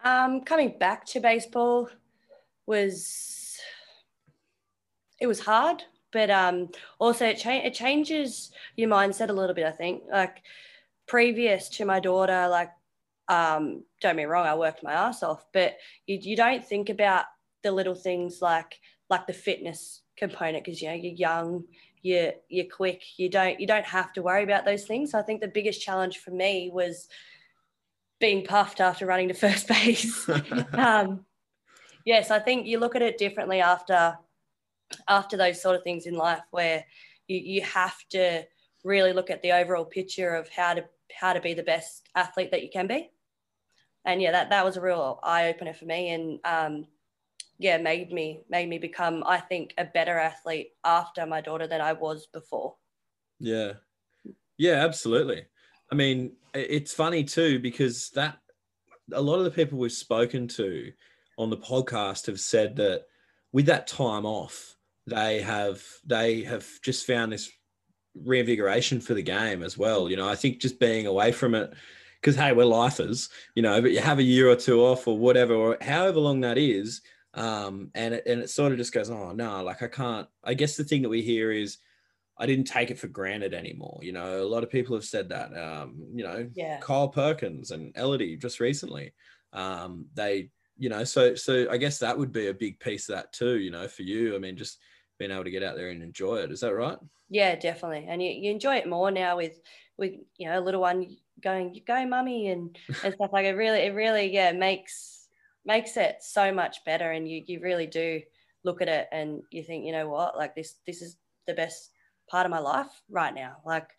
[0.06, 1.90] Um, coming back to baseball
[2.66, 3.58] was
[5.20, 5.84] it was hard,
[6.14, 9.66] but um, also it, cha- it changes your mindset a little bit.
[9.66, 10.44] I think like
[11.08, 12.72] previous to my daughter, like
[13.28, 17.26] um, don't me wrong, I worked my ass off, but you, you don't think about
[17.64, 21.64] the little things like like the fitness component because you know you're young,
[22.02, 25.12] you're you're quick, you don't you don't have to worry about those things.
[25.12, 27.08] So I think the biggest challenge for me was
[28.20, 30.30] being puffed after running to first base.
[30.74, 31.26] um,
[32.06, 34.18] yes, I think you look at it differently after
[35.08, 36.86] after those sort of things in life where
[37.28, 38.44] you, you have to
[38.84, 42.52] really look at the overall picture of how to how to be the best athlete
[42.52, 43.10] that you can be.
[44.06, 46.88] And yeah, that that was a real eye opener for me, and um,
[47.58, 51.82] yeah, made me made me become, I think, a better athlete after my daughter than
[51.82, 52.76] I was before.
[53.40, 53.74] Yeah,
[54.58, 55.46] yeah, absolutely.
[55.92, 58.40] I mean, it's funny too because that
[59.12, 60.92] a lot of the people we've spoken to
[61.38, 63.06] on the podcast have said that
[63.52, 64.73] with that time off,
[65.08, 67.52] they have they have just found this
[68.16, 70.10] reinvigoration for the game as well.
[70.10, 71.74] You know, I think just being away from it,
[72.22, 75.18] because hey, we're lifers, you know, but you have a year or two off or
[75.18, 77.02] whatever, or however long that is,
[77.34, 80.28] um, and it, and it sort of just goes, oh no, like I can't.
[80.44, 81.78] I guess the thing that we hear is.
[82.36, 84.00] I didn't take it for granted anymore.
[84.02, 85.56] You know, a lot of people have said that.
[85.56, 86.80] Um, you know, yeah.
[86.80, 89.14] Kyle Perkins and Elodie just recently.
[89.54, 93.16] Um, they, you know, so so I guess that would be a big piece of
[93.16, 93.60] that too.
[93.60, 94.80] You know, for you, I mean, just
[95.18, 96.52] being able to get out there and enjoy it.
[96.52, 96.98] Is that right?
[97.30, 98.06] Yeah, definitely.
[98.08, 99.60] And you, you enjoy it more now with
[99.98, 103.56] with you know a little one going, go, mummy, and and stuff like it.
[103.56, 105.28] Really, it really yeah makes
[105.66, 108.22] makes it so much better, and you you really do
[108.64, 111.92] look at it and you think, you know what, like this this is the best
[112.30, 113.58] part of my life right now.
[113.66, 113.90] Like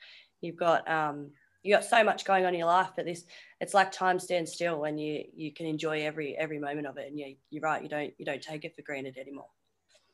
[0.40, 1.30] you've got um
[1.62, 3.24] you got so much going on in your life, but this
[3.60, 7.08] it's like time stands still when you you can enjoy every every moment of it.
[7.08, 9.48] And you you're right, you don't you don't take it for granted anymore.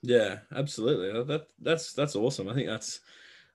[0.03, 1.25] Yeah, absolutely.
[1.25, 2.49] That that's that's awesome.
[2.49, 3.01] I think that's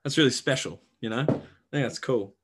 [0.04, 0.82] that's really special.
[1.02, 2.36] You know, I think that's cool.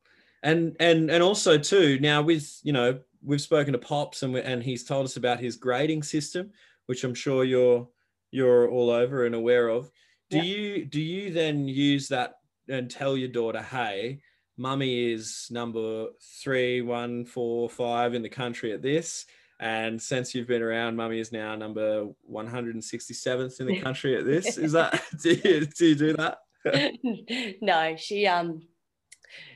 [0.44, 4.42] And and and also too now with you know we've spoken to Pops and we,
[4.42, 6.52] and he's told us about his grading system,
[6.88, 7.88] which I'm sure you're
[8.32, 9.92] you're all over and aware of.
[10.30, 10.44] Do yeah.
[10.44, 14.22] you do you then use that and tell your daughter, hey,
[14.58, 16.08] mummy is number
[16.42, 19.26] three, one, four, five in the country at this
[19.62, 24.58] and since you've been around, Mummy is now number 167th in the country at this.
[24.58, 26.40] Is that do you, do you do that?
[27.62, 28.64] no, she um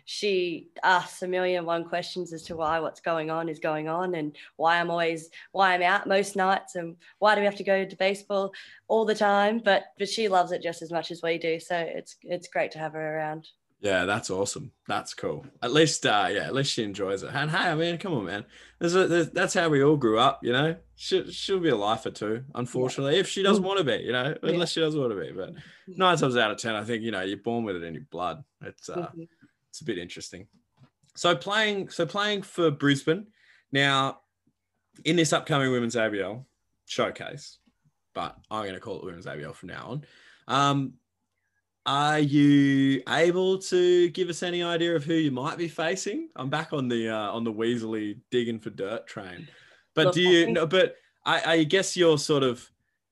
[0.06, 4.14] she asks a million one questions as to why what's going on is going on
[4.14, 7.64] and why I'm always why I'm out most nights and why do we have to
[7.64, 8.54] go to baseball
[8.88, 9.60] all the time.
[9.66, 11.60] But but she loves it just as much as we do.
[11.60, 13.48] So it's it's great to have her around.
[13.82, 14.72] Yeah, that's awesome.
[14.88, 15.46] That's cool.
[15.62, 17.32] At least, uh, yeah, at least she enjoys it.
[17.34, 18.46] And hey, I mean, come on, man.
[18.80, 20.76] There's a, there's, that's how we all grew up, you know.
[20.96, 23.20] She, she'll be a lifer too, unfortunately, yeah.
[23.20, 24.50] if she doesn't want to be, you know, yeah.
[24.50, 25.32] unless she doesn't want to be.
[25.32, 25.54] But
[25.88, 28.08] nine times out of ten, I think you know you're born with it in your
[28.10, 28.44] blood.
[28.62, 29.24] It's uh, mm-hmm.
[29.70, 30.48] it's a bit interesting.
[31.16, 33.28] So playing, so playing for Brisbane
[33.72, 34.20] now
[35.04, 36.44] in this upcoming women's ABL
[36.86, 37.60] showcase,
[38.14, 40.06] but I'm going to call it women's ABL from now on.
[40.48, 40.94] Um,
[41.86, 46.30] are you able to give us any idea of who you might be facing?
[46.36, 49.48] I'm back on the uh, on the Weasley digging for dirt train,
[49.94, 50.52] but Look, do you?
[50.52, 50.66] know?
[50.66, 50.96] but
[51.26, 52.68] I, I guess you're sort of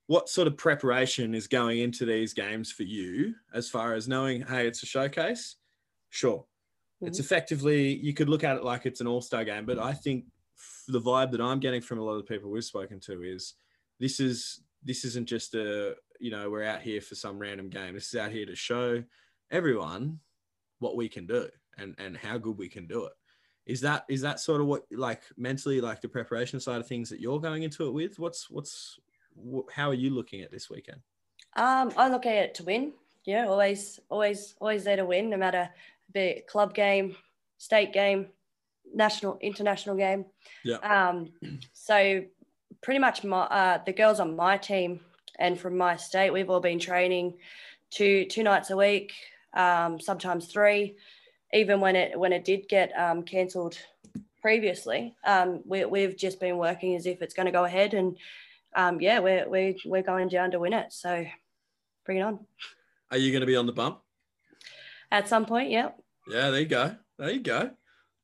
[0.08, 4.42] what sort of preparation is going into these games for you as far as knowing,
[4.42, 5.56] hey, it's a showcase.
[6.10, 7.08] Sure, mm-hmm.
[7.08, 9.94] it's effectively you could look at it like it's an all star game, but I
[9.94, 10.26] think
[10.88, 13.54] the vibe that I'm getting from a lot of the people we've spoken to is
[14.00, 17.94] this is this isn't just a you know we're out here for some random game.
[17.94, 19.04] This is out here to show
[19.52, 20.20] everyone
[20.80, 23.14] what we can do and and how good we can do it.
[23.66, 27.10] Is that is that sort of what like mentally like the preparation side of things
[27.10, 28.20] that you're going into it with?
[28.20, 29.00] What's what's
[29.36, 31.00] wh- how are you looking at this weekend?
[31.56, 32.94] Um i look at it to win.
[33.26, 35.70] Yeah always always always there to win no matter
[36.14, 37.16] be it club game
[37.58, 38.28] state game
[38.94, 40.26] national international game.
[40.66, 40.78] Yeah.
[40.78, 41.32] Um
[41.72, 42.24] so
[42.84, 45.00] pretty much my uh, the girls on my team
[45.40, 47.34] and from my state, we've all been training
[47.90, 49.14] two two nights a week,
[49.54, 50.96] um, sometimes three.
[51.54, 53.78] Even when it when it did get um, cancelled
[54.42, 58.18] previously, um, we, we've just been working as if it's going to go ahead, and
[58.76, 60.92] um, yeah, we're we're we're going down to win it.
[60.92, 61.26] So
[62.06, 62.40] bring it on.
[63.12, 64.00] Are you going to be on the bump?
[65.12, 65.90] At some point, yeah.
[66.28, 66.96] Yeah, there you go.
[67.20, 67.72] There you go.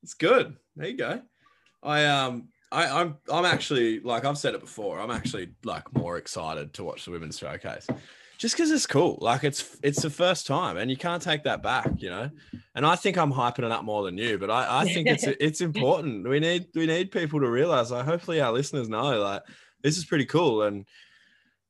[0.01, 0.55] It's good.
[0.75, 1.21] There you go.
[1.83, 4.99] I um I, I'm I'm actually like I've said it before.
[4.99, 7.87] I'm actually like more excited to watch the women's showcase
[8.39, 9.17] just because it's cool.
[9.19, 12.31] Like it's it's the first time, and you can't take that back, you know.
[12.73, 15.23] And I think I'm hyping it up more than you, but I, I think it's
[15.39, 16.27] it's important.
[16.27, 17.91] We need we need people to realize.
[17.91, 19.43] Like, hopefully, our listeners know like
[19.83, 20.85] this is pretty cool, and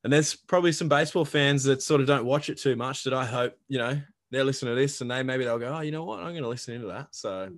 [0.03, 3.03] and there's probably some baseball fans that sort of don't watch it too much.
[3.03, 5.81] That I hope you know they're listening to this, and they maybe they'll go, oh,
[5.81, 7.07] you know what, I'm going to listen into that.
[7.11, 7.49] So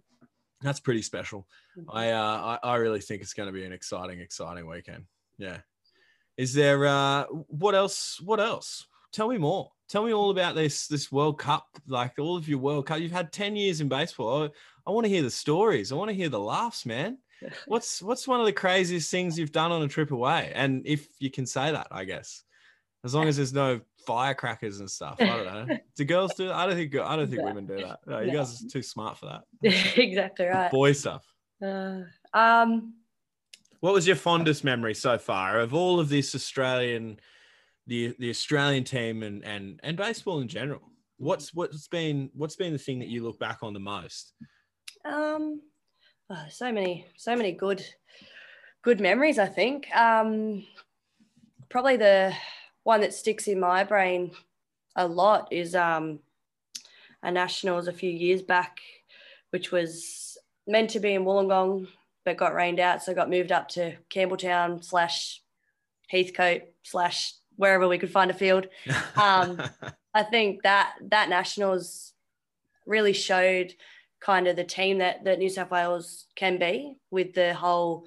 [0.62, 1.48] that's pretty special.
[1.78, 1.90] Mm-hmm.
[1.96, 5.06] I uh, I, I really think it's going to be an exciting exciting weekend.
[5.38, 5.58] Yeah.
[6.38, 8.20] Is there uh what else?
[8.22, 8.88] What else?
[9.12, 9.72] Tell me more.
[9.90, 13.00] Tell me all about this this World Cup, like all of your World Cup.
[13.00, 14.44] You've had 10 years in baseball.
[14.44, 14.50] I,
[14.88, 15.92] I want to hear the stories.
[15.92, 17.18] I want to hear the laughs, man.
[17.66, 20.52] What's what's one of the craziest things you've done on a trip away?
[20.54, 22.44] And if you can say that, I guess.
[23.04, 25.18] As long as there's no firecrackers and stuff.
[25.20, 25.78] I don't know.
[25.96, 26.56] Do girls do that?
[26.56, 27.48] I don't think I don't think No.
[27.48, 28.00] women do that.
[28.08, 28.40] No, you No.
[28.40, 29.44] guys are too smart for that.
[29.98, 30.72] exactly right.
[30.72, 31.26] Boy stuff.
[31.64, 32.02] Uh,
[32.34, 32.94] um,
[33.82, 37.20] What was your fondest memory so far of all of this Australian,
[37.88, 40.82] the the Australian team and and and baseball in general?
[41.18, 44.34] What's what's been what's been the thing that you look back on the most?
[45.06, 45.62] um,
[46.30, 47.84] oh, so many, so many good,
[48.84, 49.38] good memories.
[49.40, 49.94] I think.
[49.96, 50.64] Um,
[51.70, 52.34] probably the
[52.84, 54.32] one that sticks in my brain
[54.96, 56.20] a lot is um,
[57.24, 58.80] a nationals a few years back,
[59.52, 61.88] which was meant to be in Wollongong,
[62.26, 65.42] but got rained out, so got moved up to Campbelltown slash
[66.12, 68.68] Heathcote slash wherever we could find a field.
[69.16, 69.62] Um,
[70.14, 72.14] I think that that nationals
[72.86, 73.74] really showed
[74.20, 78.06] kind of the team that that New South Wales can be with the whole,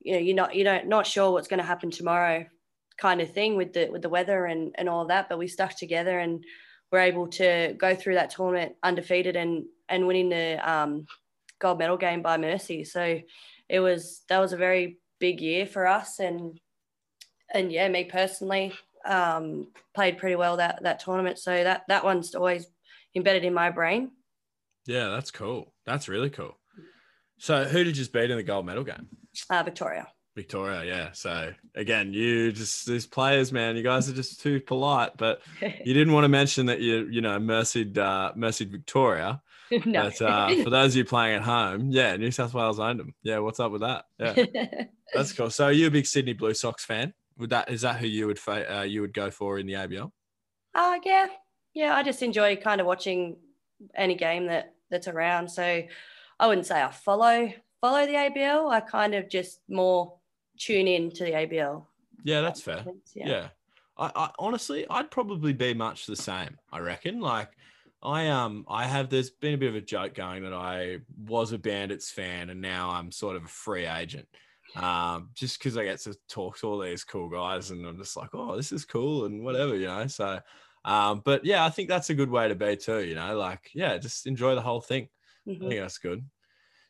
[0.00, 2.44] you know, you're not you don't not sure what's going to happen tomorrow
[2.98, 5.76] kind of thing with the with the weather and and all that, but we stuck
[5.76, 6.44] together and
[6.90, 11.06] were able to go through that tournament undefeated and and winning the um,
[11.58, 12.84] gold medal game by mercy.
[12.84, 13.20] So
[13.68, 16.58] it was that was a very big year for us and
[17.52, 18.72] and yeah, me personally
[19.04, 21.38] um, played pretty well that that tournament.
[21.38, 22.66] So that that one's always
[23.14, 24.10] embedded in my brain.
[24.86, 25.72] yeah, that's cool.
[25.86, 26.58] That's really cool.
[27.38, 29.08] So who did you just beat in the gold medal game?
[29.50, 30.08] Uh, Victoria.
[30.34, 31.12] Victoria, yeah.
[31.12, 35.94] So again, you just these players, man, you guys are just too polite, but you
[35.94, 39.42] didn't want to mention that you, you know, mercied uh mercied Victoria.
[39.86, 40.04] no.
[40.04, 43.14] But uh, for those of you playing at home, yeah, New South Wales owned them.
[43.22, 44.04] Yeah, what's up with that?
[44.18, 45.50] Yeah, that's cool.
[45.50, 47.14] So, are you a big Sydney Blue Sox fan?
[47.38, 49.74] Would that is that who you would fa- uh, you would go for in the
[49.74, 50.10] ABL?
[50.74, 51.26] Uh, yeah,
[51.74, 51.94] yeah.
[51.94, 53.36] I just enjoy kind of watching
[53.94, 55.48] any game that that's around.
[55.50, 55.82] So
[56.38, 58.70] I wouldn't say I follow follow the ABL.
[58.70, 60.18] I kind of just more
[60.58, 61.86] tune in to the ABL.
[62.24, 62.84] Yeah, that's fair.
[63.14, 63.26] Yeah.
[63.28, 63.48] Yeah,
[63.96, 66.58] I, I honestly, I'd probably be much the same.
[66.70, 67.20] I reckon.
[67.20, 67.50] Like,
[68.02, 69.08] I um, I have.
[69.08, 72.60] There's been a bit of a joke going that I was a Bandits fan and
[72.60, 74.28] now I'm sort of a free agent.
[74.74, 78.16] Um, just because I get to talk to all these cool guys and I'm just
[78.16, 80.06] like, oh, this is cool and whatever, you know.
[80.06, 80.40] So,
[80.84, 83.04] um, but yeah, I think that's a good way to be too.
[83.04, 85.08] You know, like, yeah, just enjoy the whole thing.
[85.46, 85.68] I Mhm.
[85.68, 86.24] think that's good.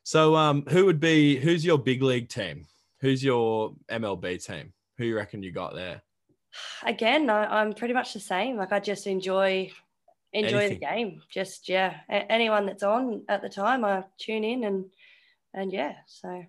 [0.04, 2.66] So, um, who would be who's your big league team?
[3.02, 4.72] Who's your MLB team?
[4.96, 6.00] Who you reckon you got there?
[6.84, 8.56] Again, I, I'm pretty much the same.
[8.56, 9.70] Like I just enjoy
[10.32, 10.78] enjoy Anything.
[10.80, 11.22] the game.
[11.30, 14.84] Just yeah, a- anyone that's on at the time, I tune in and
[15.52, 15.96] and yeah.
[16.06, 16.44] So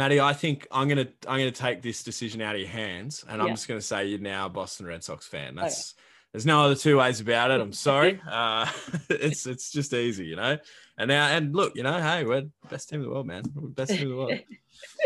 [0.00, 3.42] Maddi, I think I'm gonna I'm gonna take this decision out of your hands, and
[3.42, 3.54] I'm Yeah.
[3.54, 5.56] just gonna say you're now a Boston Red Sox fan.
[5.56, 5.94] That's
[6.32, 7.60] there's no other two ways about it.
[7.60, 8.20] I'm sorry.
[8.30, 8.70] Uh,
[9.10, 10.58] it's it's just easy, you know.
[10.98, 13.42] And now and look, you know, hey, we're best team in the world, man.
[13.54, 14.38] We're best team in the world.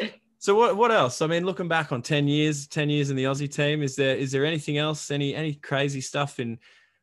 [0.42, 1.22] So what what else?
[1.22, 4.16] I mean, looking back on ten years, ten years in the Aussie team, is there
[4.16, 5.12] is there anything else?
[5.12, 6.59] Any any crazy stuff in?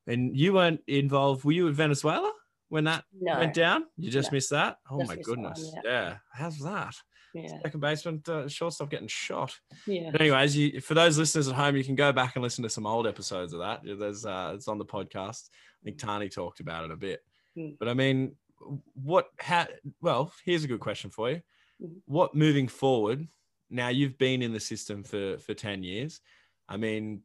[0.08, 1.46] And you weren't involved.
[1.46, 2.34] Were you at Venezuela
[2.68, 3.86] when that no, went down?
[3.96, 4.36] You just No.
[4.36, 4.76] missed that.
[4.92, 5.72] Oh Just my missed that one, goodness.
[5.74, 5.92] yeah.
[5.92, 6.18] yeah.
[6.34, 6.96] How's that?
[7.34, 9.58] yeah, Second baseman, uh, shortstop getting shot.
[9.88, 10.10] yeah.
[10.12, 12.70] But anyways, you, for those listeners at home, you can go back and listen to
[12.70, 13.84] some old episodes of that.
[13.86, 15.48] There's uh, it's on the podcast.
[15.82, 17.22] I think Tani talked about it a bit.
[17.58, 17.78] Mm.
[17.80, 18.36] But I mean,
[18.96, 19.30] what?
[19.38, 19.68] How?
[20.02, 21.42] Well, here's a good question for you.
[22.06, 23.28] What moving forward?
[23.70, 26.22] Now you've been in the system for for ten years.
[26.68, 27.22] I mean,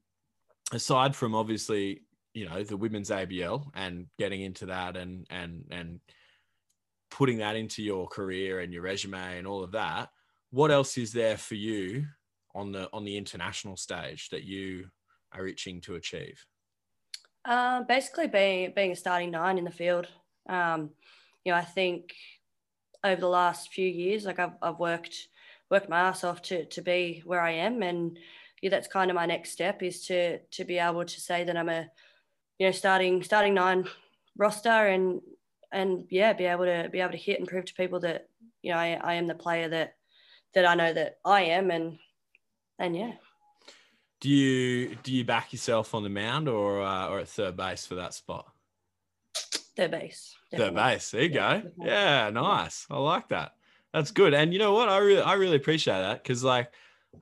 [0.72, 6.00] aside from obviously, you know, the women's ABL and getting into that and and and
[7.10, 10.10] putting that into your career and your resume and all of that
[10.54, 12.06] what else is there for you
[12.54, 14.88] on the on the international stage that you
[15.32, 16.46] are itching to achieve
[17.44, 20.06] Uh, basically, being being a starting nine in the field.
[20.48, 20.90] Um,
[21.44, 22.14] you know, I think
[23.04, 25.28] over the last few years, like I've, I've worked
[25.70, 28.18] worked my ass off to to be where I am, and
[28.62, 31.56] yeah, that's kind of my next step is to to be able to say that
[31.56, 31.86] I'm a
[32.58, 33.86] you know starting starting nine
[34.36, 35.20] roster and
[35.70, 38.28] and yeah, be able to be able to hit and prove to people that
[38.62, 39.94] you know I, I am the player that
[40.54, 41.98] that I know that I am, and
[42.78, 43.12] and yeah.
[44.20, 47.86] Do you do you back yourself on the mound or uh, or at third base
[47.86, 48.53] for that spot?
[49.76, 50.36] Third base.
[50.50, 51.10] Third base.
[51.10, 51.62] There you Yeah, go.
[51.68, 51.86] definitely.
[51.86, 52.86] Yeah, nice.
[52.90, 53.52] I like that.
[53.92, 54.34] That's good.
[54.34, 54.88] And you know what?
[54.88, 56.72] I really I really appreciate that because like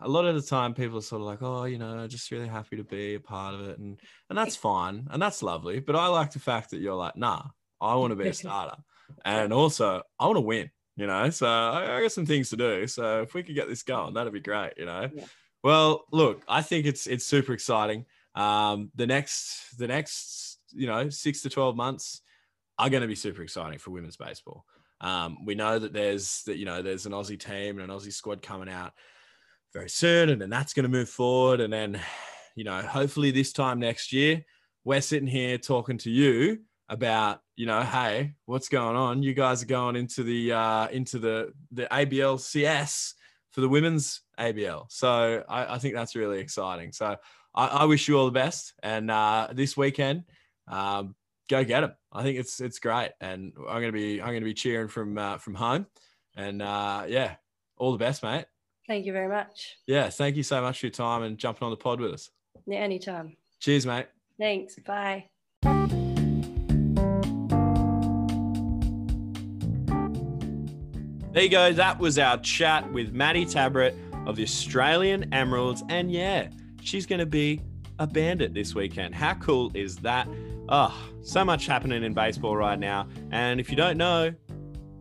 [0.00, 2.48] a lot of the time people are sort of like, oh, you know, just really
[2.48, 5.80] happy to be a part of it, and and that's fine and that's lovely.
[5.80, 7.42] But I like the fact that you're like, nah,
[7.80, 8.76] I want to be a starter,
[9.24, 10.70] and also I want to win.
[10.96, 12.86] You know, so I, I got some things to do.
[12.86, 14.72] So if we could get this going, that'd be great.
[14.76, 15.08] You know.
[15.14, 15.24] Yeah.
[15.64, 18.04] Well, look, I think it's it's super exciting.
[18.34, 22.20] Um, the next the next you know six to twelve months
[22.78, 24.64] are going to be super exciting for women's baseball.
[25.00, 28.12] Um, we know that there's that you know there's an Aussie team and an Aussie
[28.12, 28.92] squad coming out
[29.72, 32.00] very soon, and then that's going to move forward, and then
[32.54, 34.44] you know hopefully this time next year
[34.84, 36.58] we're sitting here talking to you
[36.88, 39.22] about you know hey what's going on?
[39.22, 43.14] You guys are going into the uh into the the abl cs
[43.50, 46.92] for the women's abl so i, I think that's really exciting.
[46.92, 47.16] So
[47.54, 50.24] I, I wish you all the best and uh this weekend
[50.68, 51.14] um
[51.52, 54.54] go get them i think it's it's great and i'm gonna be i'm gonna be
[54.54, 55.86] cheering from uh, from home
[56.36, 57.34] and uh yeah
[57.76, 58.46] all the best mate
[58.88, 59.76] Thank you very much.
[59.86, 62.30] yeah thank you so much for your time and jumping on the pod with us
[62.66, 63.36] Yeah, anytime.
[63.60, 64.06] cheers mate
[64.38, 64.76] Thanks.
[64.84, 65.26] Bye.
[71.32, 71.72] There you go.
[71.72, 73.96] That was our chat with Maddi Tabrett
[74.28, 75.82] of the Australian Emeralds.
[75.88, 76.48] And yeah,
[76.82, 77.60] she's going to be
[77.98, 79.14] a bandit this weekend.
[79.14, 80.28] How cool is that?
[80.74, 83.06] Oh, so much happening in baseball right now.
[83.30, 84.32] And if you don't know,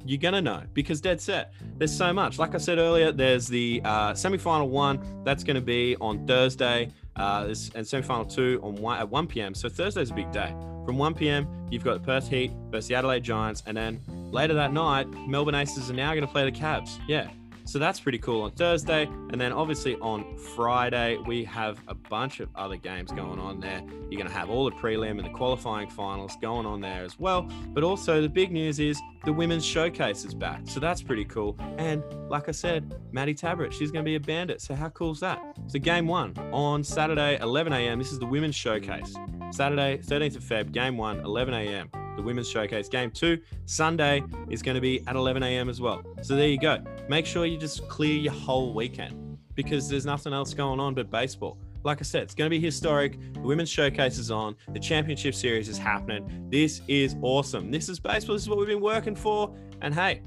[0.03, 1.53] you're going to know because dead set.
[1.77, 2.38] There's so much.
[2.38, 6.91] Like I said earlier, there's the uh, semi-final one that's going to be on Thursday.
[7.15, 9.53] Uh, and semi-final two on one, at 1 p.m.
[9.53, 10.53] So Thursday's a big day.
[10.86, 14.73] From 1 p.m., you've got Perth Heat versus the Adelaide Giants, and then later that
[14.73, 16.99] night, Melbourne Aces are now going to play the Cavs.
[17.07, 17.29] Yeah.
[17.71, 19.05] So that's pretty cool on Thursday.
[19.05, 23.81] And then obviously on Friday, we have a bunch of other games going on there.
[24.10, 27.17] You're going to have all the prelim and the qualifying finals going on there as
[27.17, 27.43] well.
[27.69, 30.63] But also, the big news is the women's showcase is back.
[30.65, 31.55] So that's pretty cool.
[31.77, 34.60] And like I said, Maddi Tabrett, she's going to be a bandit.
[34.60, 35.41] So how cool is that?
[35.67, 37.99] So game one on Saturday, 11 a.m.
[37.99, 39.15] This is the women's showcase.
[39.51, 41.89] Saturday, 13th of Feb, game one, 11 a.m.
[42.15, 42.87] The women's showcase.
[42.89, 45.69] Game two, Sunday, is going to be at 11 a.m.
[45.69, 46.03] as well.
[46.21, 46.83] So there you go.
[47.09, 51.09] Make sure you just clear your whole weekend because there's nothing else going on but
[51.09, 51.57] baseball.
[51.83, 53.17] Like I said, it's going to be historic.
[53.33, 54.55] The women's showcase is on.
[54.69, 56.47] The championship series is happening.
[56.49, 57.71] This is awesome.
[57.71, 58.35] This is baseball.
[58.35, 59.53] This is what we've been working for.
[59.81, 60.21] And hey,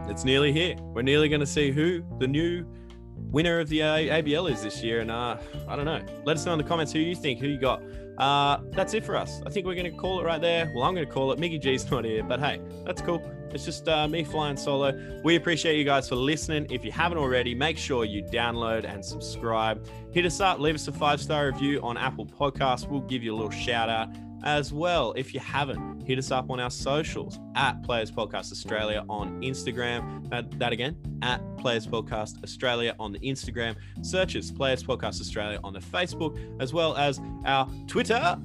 [0.00, 0.76] it's nearly here.
[0.80, 2.66] We're nearly going to see who the new
[3.30, 5.00] winner of the ABL is this year.
[5.00, 6.04] And uh, I don't know.
[6.24, 7.82] Let us know in the comments who you think, who you got.
[8.18, 9.40] Uh, that's it for us.
[9.46, 10.72] I think we're going to call it right there.
[10.74, 11.38] Well, I'm going to call it.
[11.38, 13.22] Mickey G's not here, but hey, that's cool.
[13.50, 15.20] It's just uh, me flying solo.
[15.22, 16.66] We appreciate you guys for listening.
[16.70, 19.86] If you haven't already, make sure you download and subscribe.
[20.12, 22.88] Hit us up, leave us a five star review on Apple Podcasts.
[22.88, 24.08] We'll give you a little shout out
[24.44, 25.12] as well.
[25.16, 30.32] If you haven't, hit us up on our socials at Players Podcast Australia on Instagram.
[30.32, 33.74] Uh, that again, at Players Podcast Australia on the Instagram.
[34.02, 38.38] Search us Players Podcast Australia on the Facebook, as well as our Twitter.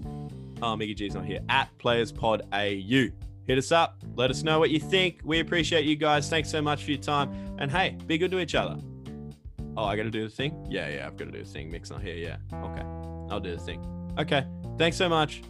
[0.62, 1.40] Oh, Mickey G's not here.
[1.50, 3.10] At Players Pod AU.
[3.46, 3.98] Hit us up.
[4.16, 5.22] Let us know what you think.
[5.24, 6.30] We appreciate you guys.
[6.30, 7.56] Thanks so much for your time.
[7.60, 8.80] And hey, be good to each other.
[9.76, 10.66] Oh, I got to do the thing?
[10.70, 11.72] Yeah, yeah, I've got to do the thing.
[11.72, 12.16] Mick's not here.
[12.16, 12.38] Yeah.
[12.54, 12.84] Okay.
[13.32, 13.84] I'll do the thing.
[14.20, 14.46] Okay.
[14.78, 15.42] Thanks so much.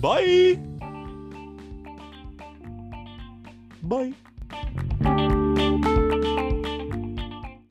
[0.00, 0.58] Bye.
[3.82, 4.14] Bye.